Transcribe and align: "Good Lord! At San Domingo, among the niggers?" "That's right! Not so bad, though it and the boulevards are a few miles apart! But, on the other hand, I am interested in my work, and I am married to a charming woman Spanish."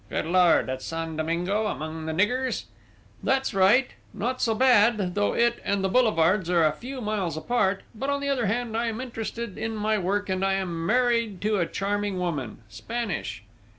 "Good 0.09 0.25
Lord! 0.25 0.67
At 0.67 0.81
San 0.81 1.15
Domingo, 1.15 1.67
among 1.67 2.07
the 2.07 2.11
niggers?" 2.11 2.63
"That's 3.21 3.53
right! 3.53 3.91
Not 4.15 4.41
so 4.41 4.55
bad, 4.55 5.13
though 5.13 5.35
it 5.35 5.59
and 5.63 5.83
the 5.83 5.89
boulevards 5.89 6.49
are 6.49 6.65
a 6.65 6.71
few 6.71 7.01
miles 7.01 7.37
apart! 7.37 7.83
But, 7.93 8.09
on 8.09 8.19
the 8.19 8.29
other 8.29 8.47
hand, 8.47 8.75
I 8.75 8.87
am 8.87 8.99
interested 8.99 9.59
in 9.59 9.75
my 9.75 9.99
work, 9.99 10.27
and 10.27 10.43
I 10.43 10.53
am 10.53 10.87
married 10.87 11.39
to 11.41 11.59
a 11.59 11.67
charming 11.67 12.17
woman 12.17 12.63
Spanish." 12.67 13.43